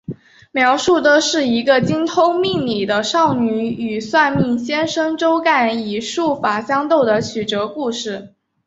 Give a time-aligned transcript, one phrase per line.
[0.51, 8.33] 描述的是一个精通命理的少女与算命先生周干以术法相斗的曲折故事。